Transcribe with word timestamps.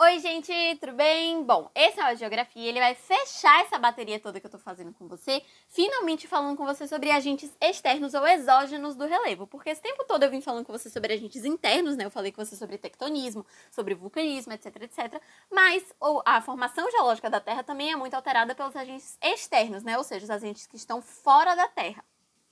Oi, 0.00 0.20
gente, 0.20 0.52
tudo 0.80 0.92
bem? 0.92 1.42
Bom, 1.42 1.68
esse 1.74 1.98
é 2.00 2.12
o 2.12 2.16
Geografia, 2.16 2.68
ele 2.68 2.78
vai 2.78 2.94
fechar 2.94 3.62
essa 3.62 3.78
bateria 3.80 4.20
toda 4.20 4.38
que 4.38 4.46
eu 4.46 4.50
tô 4.50 4.58
fazendo 4.58 4.92
com 4.94 5.08
você, 5.08 5.42
finalmente 5.68 6.28
falando 6.28 6.56
com 6.56 6.64
você 6.64 6.86
sobre 6.86 7.10
agentes 7.10 7.50
externos 7.60 8.14
ou 8.14 8.24
exógenos 8.24 8.94
do 8.94 9.06
relevo, 9.06 9.44
porque 9.48 9.70
esse 9.70 9.82
tempo 9.82 10.04
todo 10.04 10.22
eu 10.22 10.30
vim 10.30 10.40
falando 10.40 10.64
com 10.64 10.72
você 10.72 10.88
sobre 10.88 11.14
agentes 11.14 11.44
internos, 11.44 11.96
né? 11.96 12.04
Eu 12.04 12.12
falei 12.12 12.30
com 12.30 12.44
você 12.44 12.54
sobre 12.54 12.78
tectonismo, 12.78 13.44
sobre 13.72 13.92
vulcanismo, 13.92 14.52
etc, 14.52 14.66
etc, 14.82 15.20
mas 15.50 15.82
a 16.24 16.40
formação 16.42 16.88
geológica 16.92 17.28
da 17.28 17.40
Terra 17.40 17.64
também 17.64 17.90
é 17.90 17.96
muito 17.96 18.14
alterada 18.14 18.54
pelos 18.54 18.76
agentes 18.76 19.18
externos, 19.20 19.82
né? 19.82 19.98
Ou 19.98 20.04
seja, 20.04 20.24
os 20.24 20.30
agentes 20.30 20.64
que 20.64 20.76
estão 20.76 21.02
fora 21.02 21.56
da 21.56 21.66
Terra. 21.66 22.04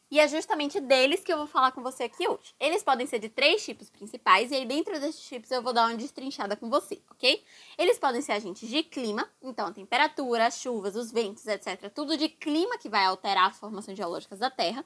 E 0.09 0.21
é 0.21 0.29
justamente 0.29 0.81
deles 0.81 1.21
que 1.21 1.33
eu 1.33 1.39
vou 1.39 1.49
falar 1.49 1.73
com 1.73 1.83
você 1.83 2.05
aqui 2.05 2.29
hoje. 2.29 2.55
Eles 2.61 2.83
podem 2.83 3.07
ser 3.07 3.19
de 3.19 3.29
três 3.29 3.65
tipos 3.65 3.91
principais, 3.91 4.53
e 4.53 4.55
aí 4.55 4.65
dentro 4.65 5.01
desses 5.01 5.21
tipos 5.21 5.51
eu 5.51 5.61
vou 5.61 5.73
dar 5.73 5.89
uma 5.89 5.97
destrinchada 5.97 6.55
com 6.57 6.71
você, 6.71 7.01
ok? 7.11 7.43
Eles 7.77 7.99
podem 7.99 8.23
ser 8.23 8.33
agentes 8.33 8.69
de 8.69 8.85
clima, 8.85 9.29
então 9.43 9.67
a 9.67 9.73
temperatura, 9.73 10.47
as 10.47 10.59
chuvas, 10.59 10.95
os 10.95 11.11
ventos, 11.11 11.45
etc. 11.47 11.91
Tudo 11.93 12.17
de 12.17 12.29
clima 12.29 12.79
que 12.79 12.89
vai 12.89 13.05
alterar 13.05 13.51
as 13.51 13.59
formações 13.59 13.97
geológicas 13.97 14.39
da 14.39 14.49
Terra. 14.49 14.85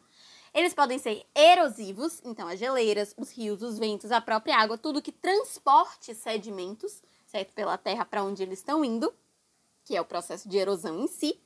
Eles 0.54 0.72
podem 0.72 0.98
ser 0.98 1.24
erosivos, 1.34 2.22
então 2.24 2.48
as 2.48 2.58
geleiras, 2.58 3.14
os 3.16 3.30
rios, 3.30 3.62
os 3.62 3.78
ventos, 3.78 4.10
a 4.10 4.22
própria 4.22 4.56
água, 4.56 4.78
tudo 4.78 5.02
que 5.02 5.12
transporte 5.12 6.14
sedimentos, 6.14 7.02
certo? 7.26 7.52
Pela 7.52 7.76
Terra 7.76 8.06
para 8.06 8.24
onde 8.24 8.42
eles 8.42 8.58
estão 8.58 8.82
indo, 8.82 9.12
que 9.84 9.94
é 9.94 10.00
o 10.00 10.04
processo 10.04 10.48
de 10.48 10.56
erosão 10.56 10.98
em 10.98 11.06
si. 11.06 11.38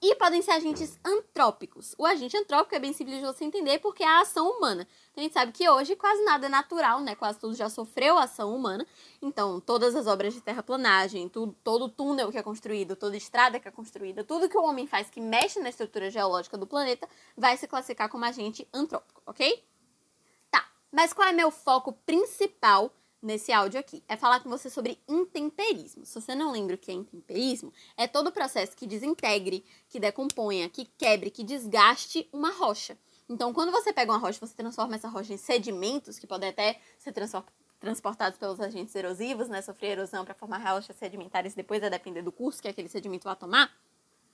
E 0.00 0.14
podem 0.14 0.40
ser 0.40 0.52
agentes 0.52 0.96
antrópicos. 1.04 1.94
O 1.98 2.06
agente 2.06 2.36
antrópico 2.36 2.74
é 2.74 2.78
bem 2.78 2.92
simples 2.92 3.18
de 3.18 3.26
você 3.26 3.44
entender 3.44 3.80
porque 3.80 4.04
é 4.04 4.06
a 4.06 4.20
ação 4.20 4.48
humana. 4.48 4.86
Então 5.10 5.20
a 5.20 5.20
gente 5.22 5.32
sabe 5.32 5.50
que 5.50 5.68
hoje 5.68 5.96
quase 5.96 6.22
nada 6.22 6.46
é 6.46 6.48
natural, 6.48 7.00
né? 7.00 7.16
Quase 7.16 7.40
tudo 7.40 7.56
já 7.56 7.68
sofreu 7.68 8.16
ação 8.16 8.54
humana. 8.54 8.86
Então, 9.20 9.60
todas 9.60 9.96
as 9.96 10.06
obras 10.06 10.34
de 10.34 10.40
terraplanagem, 10.40 11.28
tudo, 11.28 11.52
todo 11.64 11.88
túnel 11.88 12.30
que 12.30 12.38
é 12.38 12.42
construído, 12.42 12.94
toda 12.94 13.16
estrada 13.16 13.58
que 13.58 13.66
é 13.66 13.72
construída, 13.72 14.22
tudo 14.22 14.48
que 14.48 14.56
o 14.56 14.62
homem 14.62 14.86
faz 14.86 15.10
que 15.10 15.20
mexe 15.20 15.58
na 15.58 15.68
estrutura 15.68 16.10
geológica 16.10 16.56
do 16.56 16.66
planeta 16.66 17.08
vai 17.36 17.56
se 17.56 17.66
classificar 17.66 18.08
como 18.08 18.24
agente 18.24 18.68
antrópico, 18.72 19.20
ok? 19.26 19.64
Tá, 20.48 20.64
mas 20.92 21.12
qual 21.12 21.26
é 21.26 21.32
meu 21.32 21.50
foco 21.50 21.92
principal 22.06 22.92
nesse 23.22 23.52
áudio 23.52 23.80
aqui 23.80 24.02
é 24.08 24.16
falar 24.16 24.40
com 24.40 24.48
você 24.48 24.70
sobre 24.70 24.98
intemperismo. 25.08 26.06
Se 26.06 26.20
você 26.20 26.34
não 26.34 26.52
lembra 26.52 26.74
o 26.74 26.78
que 26.78 26.90
é 26.90 26.94
intemperismo, 26.94 27.72
é 27.96 28.06
todo 28.06 28.28
o 28.28 28.32
processo 28.32 28.76
que 28.76 28.86
desintegre, 28.86 29.64
que 29.88 29.98
decomponha, 30.00 30.68
que 30.68 30.84
quebre, 30.84 31.30
que 31.30 31.42
desgaste 31.44 32.28
uma 32.32 32.50
rocha. 32.50 32.96
Então, 33.28 33.52
quando 33.52 33.70
você 33.70 33.92
pega 33.92 34.10
uma 34.10 34.18
rocha, 34.18 34.38
você 34.40 34.54
transforma 34.54 34.96
essa 34.96 35.08
rocha 35.08 35.34
em 35.34 35.36
sedimentos, 35.36 36.18
que 36.18 36.26
podem 36.26 36.48
até 36.48 36.80
ser 36.98 37.12
transportados 37.78 38.38
pelos 38.38 38.58
agentes 38.58 38.94
erosivos, 38.94 39.48
né? 39.48 39.60
Sofrer 39.60 39.92
erosão 39.92 40.24
para 40.24 40.34
formar 40.34 40.58
rochas 40.58 40.96
sedimentares, 40.96 41.54
depois 41.54 41.82
a 41.82 41.88
depender 41.88 42.22
do 42.22 42.32
curso 42.32 42.62
que 42.62 42.68
aquele 42.68 42.88
sedimento 42.88 43.24
vai 43.24 43.36
tomar 43.36 43.70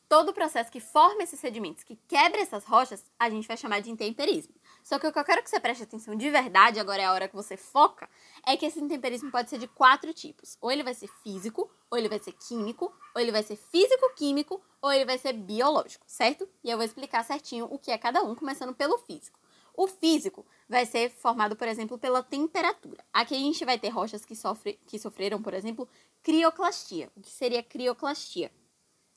todo 0.09 0.31
o 0.31 0.35
processo 0.35 0.71
que 0.71 0.81
forma 0.81 1.23
esses 1.23 1.41
sedimentos, 1.41 1.83
que 1.83 1.97
quebra 2.09 2.41
essas 2.41 2.65
rochas, 2.65 3.05
a 3.19 3.29
gente 3.31 3.49
vai 3.49 3.57
chamar 3.57 3.81
de 3.81 3.91
intemperismo. 3.91 4.55
Só 4.83 4.99
que 4.99 5.07
o 5.07 5.13
que 5.13 5.19
eu 5.19 5.25
quero 5.25 5.43
que 5.43 5.49
você 5.49 5.59
preste 5.59 5.83
atenção 5.83 6.15
de 6.15 6.31
verdade, 6.31 6.79
agora 6.79 7.03
é 7.03 7.07
a 7.07 7.13
hora 7.13 7.29
que 7.29 7.35
você 7.35 7.57
foca, 7.57 8.09
é 8.47 8.57
que 8.57 8.67
esse 8.67 8.79
intemperismo 8.79 9.31
pode 9.31 9.49
ser 9.49 9.59
de 9.59 9.67
quatro 9.67 10.13
tipos. 10.13 10.59
Ou 10.61 10.71
ele 10.71 10.83
vai 10.83 10.93
ser 10.93 11.09
físico, 11.23 11.71
ou 11.91 11.97
ele 11.97 12.09
vai 12.09 12.19
ser 12.19 12.33
químico, 12.33 12.95
ou 13.15 13.21
ele 13.21 13.33
vai 13.33 13.43
ser 13.43 13.57
físico-químico, 13.57 14.63
ou 14.83 14.93
ele 14.93 15.07
vai 15.07 15.17
ser 15.17 15.33
biológico, 15.33 16.05
certo? 16.07 16.47
E 16.63 16.71
eu 16.71 16.77
vou 16.77 16.85
explicar 16.85 17.25
certinho 17.25 17.67
o 17.71 17.79
que 17.79 17.91
é 17.91 17.97
cada 17.97 18.23
um, 18.23 18.35
começando 18.35 18.75
pelo 18.75 18.99
físico. 18.99 19.41
O 19.77 19.89
físico 19.89 20.47
vai 20.69 20.87
ser 20.87 21.11
formado, 21.11 21.57
por 21.57 21.67
exemplo, 21.67 21.99
pela 21.99 22.23
temperatura. 22.23 23.05
Aqui 23.13 23.35
a 23.35 23.39
gente 23.39 23.65
vai 23.65 23.79
ter 23.79 23.89
rochas 23.89 24.25
que, 24.25 24.37
sofre, 24.37 24.79
que 24.87 24.99
sofreram, 24.99 25.43
por 25.43 25.53
exemplo, 25.53 25.89
crioclastia. 26.23 27.11
O 27.17 27.21
que 27.21 27.31
seria 27.31 27.63
crioclastia? 27.63 28.53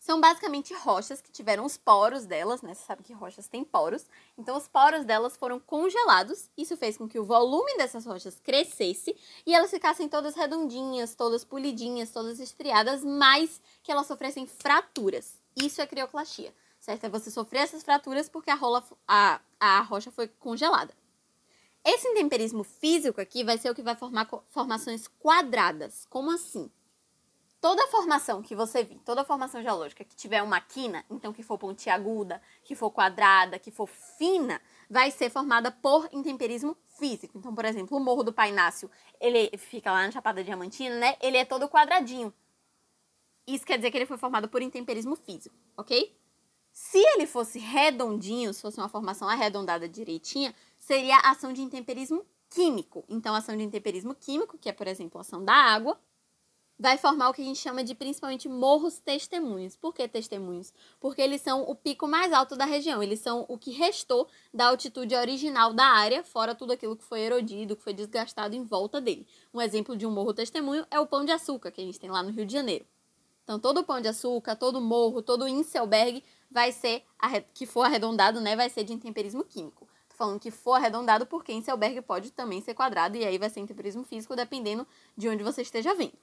São 0.08 0.22
basicamente 0.22 0.74
rochas 0.74 1.20
que 1.20 1.30
tiveram 1.30 1.66
os 1.66 1.76
poros 1.76 2.26
delas, 2.26 2.62
né? 2.62 2.74
Você 2.74 2.86
sabe 2.86 3.04
que 3.04 3.12
rochas 3.12 3.50
têm 3.50 3.66
poros. 3.66 4.06
Então, 4.38 4.56
os 4.56 4.66
poros 4.66 5.04
delas 5.04 5.36
foram 5.36 5.60
congelados. 5.60 6.50
Isso 6.58 6.78
fez 6.78 6.96
com 6.96 7.10
que 7.10 7.20
o 7.20 7.26
volume 7.26 7.76
dessas 7.76 8.06
rochas 8.06 8.40
crescesse 8.40 9.14
e 9.46 9.54
elas 9.54 9.70
ficassem 9.70 10.08
todas 10.08 10.34
redondinhas, 10.34 11.14
todas 11.14 11.44
polidinhas, 11.44 12.10
todas 12.10 12.40
estriadas, 12.40 13.04
mas 13.04 13.62
que 13.84 13.92
elas 13.92 14.08
sofressem 14.08 14.48
fraturas. 14.48 15.34
Isso 15.58 15.82
é 15.82 15.86
crioclastia, 15.86 16.56
certo? 16.80 17.04
É 17.04 17.10
você 17.10 17.30
sofrer 17.30 17.64
essas 17.64 17.84
fraturas 17.84 18.30
porque 18.30 18.50
a, 18.50 18.56
rola, 18.56 18.86
a, 19.06 19.42
a 19.60 19.82
rocha 19.82 20.10
foi 20.10 20.30
congelada. 20.30 20.96
Esse 21.84 22.08
intemperismo 22.08 22.64
físico 22.64 23.20
aqui 23.20 23.44
vai 23.44 23.58
ser 23.58 23.70
o 23.70 23.76
que 23.76 23.84
vai 23.84 23.98
formar 23.98 24.30
formações 24.52 25.06
quadradas. 25.20 26.08
Como 26.10 26.32
assim? 26.32 26.72
Toda 27.60 27.88
formação 27.88 28.42
que 28.42 28.56
você 28.56 28.84
vir, 28.84 29.00
toda 29.00 29.26
formação 29.26 29.62
geológica 29.62 30.04
que 30.04 30.16
tiver 30.16 30.42
uma 30.42 30.60
quina, 30.62 31.04
então 31.10 31.34
que 31.34 31.44
for 31.44 31.58
pontiaguda, 31.58 32.42
que 32.64 32.76
for 32.76 32.92
quadrada, 32.92 33.60
que 33.60 33.72
for 33.72 33.88
fina, 33.88 34.62
vai 34.90 35.12
ser 35.12 35.30
formada 35.30 35.72
por 35.72 36.08
intemperismo 36.12 36.78
físico. 36.98 37.38
Então, 37.38 37.54
por 37.54 37.66
exemplo, 37.66 37.98
o 37.98 38.00
Morro 38.00 38.24
do 38.24 38.34
Painácio, 38.34 38.90
ele 39.20 39.56
fica 39.58 39.92
lá 39.92 40.06
na 40.06 40.12
Chapada 40.12 40.44
Diamantina, 40.44 40.96
né? 40.98 41.18
Ele 41.22 41.38
é 41.38 41.46
todo 41.46 41.70
quadradinho. 41.70 42.34
Isso 43.46 43.66
quer 43.66 43.78
dizer 43.78 43.92
que 43.92 43.98
ele 43.98 44.06
foi 44.06 44.18
formado 44.18 44.50
por 44.50 44.62
intemperismo 44.62 45.16
físico, 45.16 45.56
ok? 45.78 46.16
Se 46.72 47.00
ele 47.00 47.26
fosse 47.26 47.58
redondinho, 47.58 48.54
se 48.54 48.62
fosse 48.62 48.78
uma 48.78 48.90
formação 48.90 49.28
arredondada 49.28 49.90
direitinha, 49.90 50.54
seria 50.78 51.18
ação 51.20 51.52
de 51.52 51.62
intemperismo 51.62 52.26
químico. 52.50 53.04
Então, 53.10 53.34
ação 53.34 53.58
de 53.58 53.64
intemperismo 53.64 54.14
químico, 54.14 54.58
que 54.58 54.70
é, 54.70 54.74
por 54.74 54.88
exemplo, 54.88 55.20
ação 55.20 55.44
da 55.44 55.54
água, 55.54 56.00
vai 56.80 56.98
formar 56.98 57.30
o 57.30 57.34
que 57.34 57.42
a 57.42 57.46
gente 57.46 57.60
chama 57.60 57.84
de 57.84 57.96
principalmente 57.96 58.48
morros 58.48 59.00
testemunhos. 59.00 59.76
Por 59.76 59.94
que 59.94 60.08
testemunhos? 60.08 60.72
Porque 61.00 61.22
eles 61.22 61.42
são 61.42 61.64
o 61.64 61.76
pico 61.76 62.08
mais 62.08 62.32
alto 62.32 62.56
da 62.56 62.66
região, 62.66 63.02
eles 63.02 63.20
são 63.20 63.46
o 63.48 63.58
que 63.58 63.72
restou 63.72 64.28
da 64.54 64.68
altitude 64.68 65.16
original 65.16 65.74
da 65.74 65.86
área, 65.86 66.24
fora 66.24 66.54
tudo 66.54 66.74
aquilo 66.74 66.96
que 66.96 67.04
foi 67.04 67.22
erodido, 67.22 67.76
que 67.76 67.84
foi 67.84 67.94
desgastado 67.94 68.56
em 68.56 68.64
volta 68.64 69.02
dele. 69.02 69.28
Um 69.54 69.62
exemplo 69.62 69.96
de 69.96 70.06
um 70.06 70.12
morro 70.12 70.34
testemunho 70.34 70.86
é 70.92 71.00
o 71.00 71.08
Pão 71.08 71.26
de 71.26 71.32
Açúcar, 71.32 71.72
que 71.72 71.82
a 71.82 71.84
gente 71.84 72.00
tem 72.00 72.12
lá 72.12 72.22
no 72.22 72.30
Rio 72.30 72.46
de 72.46 72.54
Janeiro. 72.54 72.86
Então, 73.44 73.60
todo 73.60 73.80
o 73.80 73.84
Pão 73.84 74.02
de 74.02 74.10
Açúcar, 74.10 74.56
todo 74.56 74.82
morro, 74.82 75.22
todo 75.22 75.48
Inselberg 75.48 76.24
vai 76.52 76.72
ser, 76.72 77.04
que 77.54 77.66
for 77.66 77.84
arredondado, 77.84 78.42
né, 78.42 78.56
vai 78.56 78.70
ser 78.70 78.84
de 78.84 78.94
intemperismo 78.94 79.44
químico. 79.44 79.88
Falando 80.10 80.40
que 80.40 80.52
for 80.52 80.74
arredondado 80.74 81.26
porque 81.26 81.54
Inselberg 81.54 82.02
pode 82.02 82.32
também 82.32 82.60
ser 82.60 82.74
quadrado 82.74 83.16
e 83.16 83.24
aí 83.24 83.38
vai 83.38 83.50
ser 83.50 83.60
intemperismo 83.60 84.04
físico, 84.04 84.36
dependendo 84.36 84.86
de 85.16 85.30
onde 85.30 85.44
você 85.44 85.62
esteja 85.62 85.94
vendo. 85.94 86.18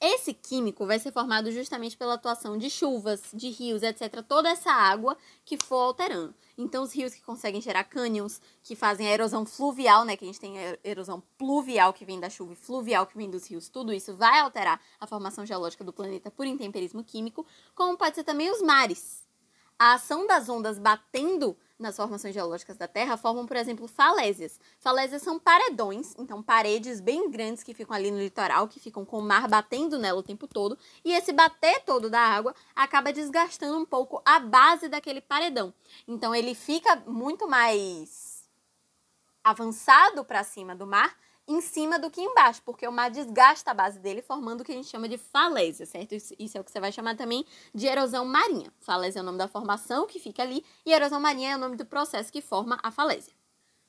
Esse 0.00 0.32
químico 0.32 0.86
vai 0.86 1.00
ser 1.00 1.10
formado 1.10 1.50
justamente 1.50 1.96
pela 1.96 2.14
atuação 2.14 2.56
de 2.56 2.70
chuvas, 2.70 3.20
de 3.34 3.50
rios, 3.50 3.82
etc. 3.82 4.22
Toda 4.22 4.48
essa 4.48 4.70
água 4.70 5.16
que 5.44 5.58
for 5.58 5.76
alterando. 5.78 6.32
Então, 6.56 6.84
os 6.84 6.92
rios 6.94 7.12
que 7.12 7.20
conseguem 7.20 7.60
gerar 7.60 7.82
cânions, 7.82 8.40
que 8.62 8.76
fazem 8.76 9.08
a 9.08 9.10
erosão 9.10 9.44
fluvial, 9.44 10.04
né? 10.04 10.16
Que 10.16 10.24
a 10.24 10.28
gente 10.28 10.38
tem 10.38 10.56
a 10.56 10.78
erosão 10.84 11.20
pluvial 11.36 11.92
que 11.92 12.04
vem 12.04 12.20
da 12.20 12.30
chuva 12.30 12.52
e 12.52 12.56
fluvial 12.56 13.06
que 13.08 13.16
vem 13.16 13.28
dos 13.28 13.50
rios. 13.50 13.68
Tudo 13.68 13.92
isso 13.92 14.14
vai 14.14 14.38
alterar 14.38 14.80
a 15.00 15.06
formação 15.06 15.44
geológica 15.44 15.82
do 15.82 15.92
planeta 15.92 16.30
por 16.30 16.46
intemperismo 16.46 17.02
químico, 17.02 17.44
como 17.74 17.98
pode 17.98 18.14
ser 18.14 18.22
também 18.24 18.50
os 18.52 18.62
mares. 18.62 19.27
A 19.78 19.92
ação 19.92 20.26
das 20.26 20.48
ondas 20.48 20.78
batendo 20.78 21.56
nas 21.78 21.94
formações 21.94 22.34
geológicas 22.34 22.76
da 22.76 22.88
Terra 22.88 23.16
formam, 23.16 23.46
por 23.46 23.56
exemplo, 23.56 23.86
falésias. 23.86 24.58
Falésias 24.80 25.22
são 25.22 25.38
paredões, 25.38 26.14
então 26.18 26.42
paredes 26.42 27.00
bem 27.00 27.30
grandes 27.30 27.62
que 27.62 27.72
ficam 27.72 27.94
ali 27.94 28.10
no 28.10 28.18
litoral, 28.18 28.66
que 28.66 28.80
ficam 28.80 29.04
com 29.04 29.20
o 29.20 29.22
mar 29.22 29.46
batendo 29.46 29.96
nela 29.96 30.18
o 30.18 30.22
tempo 30.22 30.48
todo, 30.48 30.76
e 31.04 31.12
esse 31.12 31.32
bater 31.32 31.84
todo 31.84 32.10
da 32.10 32.20
água 32.20 32.52
acaba 32.74 33.12
desgastando 33.12 33.78
um 33.78 33.86
pouco 33.86 34.20
a 34.24 34.40
base 34.40 34.88
daquele 34.88 35.20
paredão. 35.20 35.72
Então 36.08 36.34
ele 36.34 36.54
fica 36.54 36.96
muito 37.06 37.48
mais 37.48 38.44
avançado 39.44 40.24
para 40.24 40.42
cima 40.42 40.74
do 40.74 40.86
mar 40.86 41.16
em 41.48 41.62
cima 41.62 41.98
do 41.98 42.10
que 42.10 42.20
embaixo, 42.20 42.60
porque 42.62 42.86
o 42.86 42.92
mar 42.92 43.10
desgasta 43.10 43.70
a 43.70 43.74
base 43.74 43.98
dele, 43.98 44.20
formando 44.20 44.60
o 44.60 44.64
que 44.64 44.72
a 44.72 44.74
gente 44.74 44.88
chama 44.88 45.08
de 45.08 45.16
falésia, 45.16 45.86
certo? 45.86 46.14
Isso, 46.14 46.58
é 46.58 46.60
o 46.60 46.64
que 46.64 46.70
você 46.70 46.78
vai 46.78 46.92
chamar 46.92 47.16
também 47.16 47.44
de 47.74 47.86
erosão 47.86 48.26
marinha. 48.26 48.70
Falésia 48.80 49.20
é 49.20 49.22
o 49.22 49.24
nome 49.24 49.38
da 49.38 49.48
formação 49.48 50.06
que 50.06 50.20
fica 50.20 50.42
ali, 50.42 50.62
e 50.84 50.92
erosão 50.92 51.18
marinha 51.18 51.52
é 51.52 51.56
o 51.56 51.58
nome 51.58 51.76
do 51.76 51.86
processo 51.86 52.30
que 52.30 52.42
forma 52.42 52.78
a 52.82 52.90
falésia. 52.90 53.37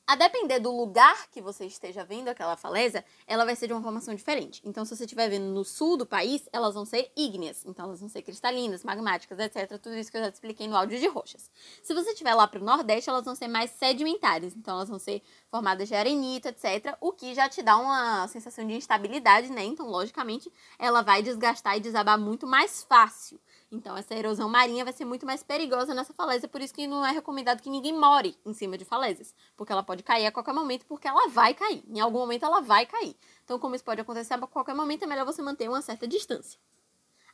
A 0.09 0.15
depender 0.15 0.57
do 0.57 0.75
lugar 0.75 1.27
que 1.29 1.39
você 1.39 1.67
esteja 1.67 2.03
vendo 2.03 2.29
aquela 2.29 2.57
falésia, 2.57 3.05
ela 3.27 3.45
vai 3.45 3.55
ser 3.55 3.67
de 3.67 3.73
uma 3.73 3.83
formação 3.83 4.15
diferente. 4.15 4.59
Então, 4.65 4.83
se 4.83 4.97
você 4.97 5.03
estiver 5.03 5.29
vendo 5.29 5.53
no 5.53 5.63
sul 5.63 5.95
do 5.97 6.03
país, 6.03 6.49
elas 6.51 6.73
vão 6.73 6.83
ser 6.83 7.11
ígneas. 7.15 7.63
Então, 7.63 7.85
elas 7.85 7.99
vão 7.99 8.09
ser 8.09 8.23
cristalinas, 8.23 8.83
magmáticas, 8.83 9.37
etc. 9.37 9.77
Tudo 9.77 9.95
isso 9.95 10.09
que 10.09 10.17
eu 10.17 10.23
já 10.23 10.31
te 10.31 10.33
expliquei 10.33 10.67
no 10.67 10.75
áudio 10.75 10.99
de 10.99 11.07
rochas. 11.07 11.51
Se 11.83 11.93
você 11.93 12.09
estiver 12.09 12.33
lá 12.33 12.47
para 12.47 12.59
o 12.59 12.63
nordeste, 12.63 13.07
elas 13.07 13.23
vão 13.23 13.35
ser 13.35 13.47
mais 13.47 13.69
sedimentares. 13.69 14.55
Então, 14.55 14.77
elas 14.77 14.89
vão 14.89 14.97
ser 14.97 15.21
formadas 15.47 15.87
de 15.87 15.93
arenito, 15.93 16.47
etc. 16.47 16.97
O 16.99 17.11
que 17.11 17.35
já 17.35 17.47
te 17.47 17.61
dá 17.61 17.77
uma 17.77 18.27
sensação 18.29 18.65
de 18.65 18.73
instabilidade, 18.73 19.51
né? 19.51 19.63
Então, 19.63 19.85
logicamente, 19.85 20.51
ela 20.79 21.03
vai 21.03 21.21
desgastar 21.21 21.77
e 21.77 21.79
desabar 21.79 22.17
muito 22.17 22.47
mais 22.47 22.81
fácil. 22.81 23.39
Então, 23.71 23.95
essa 23.95 24.15
erosão 24.15 24.49
marinha 24.49 24.83
vai 24.83 24.91
ser 24.91 25.05
muito 25.05 25.27
mais 25.27 25.43
perigosa 25.43 25.93
nessa 25.93 26.11
falésia, 26.11 26.49
por 26.49 26.59
isso 26.59 26.73
que 26.73 26.87
não 26.87 27.05
é 27.05 27.11
recomendado 27.11 27.61
que 27.61 27.69
ninguém 27.69 27.93
more 27.93 28.35
em 28.43 28.53
cima 28.53 28.75
de 28.77 28.83
falésias, 28.83 29.33
porque 29.55 29.71
ela 29.71 29.83
pode 29.83 30.01
cair 30.01 30.25
a 30.25 30.31
qualquer 30.31 30.53
momento, 30.53 30.87
porque 30.87 31.07
ela 31.07 31.27
vai 31.27 31.53
cair. 31.53 31.83
Em 31.87 31.99
algum 31.99 32.17
momento 32.17 32.45
ela 32.45 32.61
vai 32.61 32.87
cair. 32.87 33.15
Então, 33.43 33.59
como 33.59 33.75
isso 33.75 33.83
pode 33.83 34.01
acontecer 34.01 34.33
a 34.33 34.47
qualquer 34.47 34.73
momento, 34.73 35.03
é 35.03 35.07
melhor 35.07 35.25
você 35.25 35.43
manter 35.43 35.69
uma 35.69 35.83
certa 35.83 36.07
distância. 36.07 36.59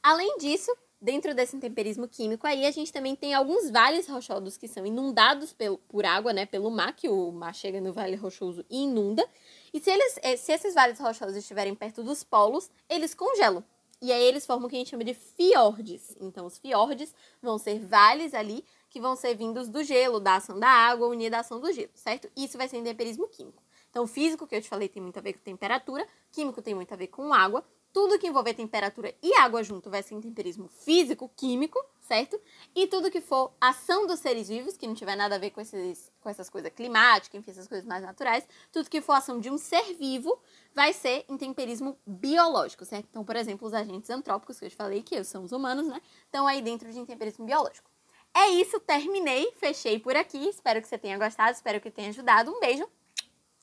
Além 0.04 0.38
disso, 0.38 0.76
dentro 1.00 1.34
desse 1.34 1.58
temperismo 1.58 2.06
químico 2.06 2.46
aí, 2.46 2.66
a 2.66 2.72
gente 2.72 2.92
também 2.92 3.16
tem 3.16 3.34
alguns 3.34 3.72
vales 3.72 4.08
rochosos 4.10 4.58
que 4.58 4.68
são 4.68 4.86
inundados 4.86 5.54
pelo, 5.54 5.78
por 5.78 6.06
água, 6.06 6.34
né, 6.34 6.46
pelo 6.46 6.70
mar, 6.70 6.94
que 6.94 7.08
o 7.08 7.32
mar 7.32 7.56
chega 7.56 7.80
no 7.80 7.94
vale 7.94 8.18
rochoso 8.18 8.66
e 8.70 8.84
inunda. 8.84 9.26
E 9.74 9.80
se, 9.80 9.90
eles, 9.90 10.20
eh, 10.22 10.36
se 10.36 10.52
esses 10.52 10.74
vales 10.74 11.00
rochosos 11.00 11.38
estiverem 11.38 11.74
perto 11.74 12.04
dos 12.04 12.26
polos, 12.26 12.70
eles 12.90 13.14
congelam. 13.14 13.64
E 14.02 14.12
aí 14.12 14.24
eles 14.24 14.46
formam 14.46 14.68
o 14.68 14.70
que 14.70 14.76
a 14.76 14.80
gente 14.80 14.90
chama 14.90 15.04
de 15.04 15.14
fiordes. 15.14 16.16
Então, 16.20 16.46
os 16.46 16.58
fiordes 16.58 17.14
vão 17.42 17.58
ser 17.58 17.80
vales 17.80 18.34
ali 18.34 18.64
que 18.90 19.02
vão 19.02 19.16
ser 19.16 19.36
vindos 19.36 19.68
do 19.68 19.84
gelo, 19.84 20.20
da 20.20 20.36
ação 20.36 20.60
da 20.60 20.70
água, 20.70 21.08
unida 21.08 21.32
da 21.32 21.40
ação 21.40 21.60
do 21.60 21.72
gelo, 21.72 21.92
certo? 21.96 22.30
Isso 22.36 22.58
vai 22.58 22.68
ser 22.68 22.82
temperismo 22.82 23.28
químico. 23.28 23.62
Então, 23.90 24.06
físico, 24.06 24.46
que 24.46 24.56
eu 24.56 24.62
te 24.62 24.70
falei, 24.70 24.90
tem 24.90 25.02
muito 25.02 25.18
a 25.18 25.22
ver 25.22 25.34
com 25.34 25.40
temperatura, 25.40 26.08
químico 26.32 26.62
tem 26.62 26.76
muito 26.76 26.94
a 26.94 26.98
ver 26.98 27.08
com 27.08 27.34
água, 27.34 27.64
tudo 27.96 28.20
que 28.20 28.28
envolver 28.28 28.54
temperatura 28.54 29.16
e 29.24 29.34
água 29.36 29.64
junto 29.64 29.90
vai 29.90 30.04
ser 30.04 30.20
temperismo 30.20 30.68
físico, 30.68 31.32
químico, 31.34 31.82
certo? 32.02 32.38
E 32.76 32.88
tudo 32.88 33.10
que 33.10 33.22
for 33.22 33.54
ação 33.60 34.06
dos 34.06 34.20
seres 34.20 34.50
vivos, 34.50 34.76
que 34.76 34.86
não 34.86 34.94
tiver 34.94 35.16
nada 35.16 35.36
a 35.36 35.38
ver 35.38 35.52
com, 35.52 35.62
esses, 35.62 36.12
com 36.20 36.28
essas 36.28 36.50
coisas 36.50 36.70
climáticas, 36.74 37.40
enfim, 37.40 37.52
essas 37.52 37.70
coisas 37.70 37.86
mais 37.88 38.04
naturais, 38.04 38.46
tudo 38.70 38.90
que 38.90 39.00
for 39.00 39.14
ação 39.14 39.40
de 39.40 39.50
um 39.50 39.58
ser 39.58 39.94
vivo 39.94 40.38
vai 40.74 40.92
ser 40.92 41.24
temperismo 41.40 41.98
biológico, 42.06 42.84
certo? 42.84 43.08
Então, 43.10 43.24
por 43.24 43.38
exemplo, 43.38 43.66
os 43.66 43.74
agentes 43.74 44.10
antrópicos, 44.10 44.60
que 44.60 44.66
eu 44.66 44.70
te 44.70 44.76
falei 44.76 45.02
que 45.02 45.24
são 45.24 45.46
os 45.46 45.54
humanos, 45.54 45.88
né? 45.88 46.02
Estão 46.26 46.46
aí 46.48 46.62
dentro 46.62 46.92
de 46.92 47.06
temperismo 47.06 47.46
biológico. 47.46 47.90
É 48.34 48.50
isso, 48.50 48.78
terminei, 48.82 49.54
fechei 49.54 50.00
por 50.00 50.18
aqui. 50.18 50.50
Espero 50.50 50.82
que 50.82 50.88
você 50.90 50.98
tenha 50.98 51.18
gostado, 51.18 51.54
espero 51.54 51.80
que 51.80 51.90
tenha 51.90 52.10
ajudado. 52.10 52.52
Um 52.52 52.60
beijo, 52.60 52.86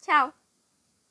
tchau! 0.01 0.33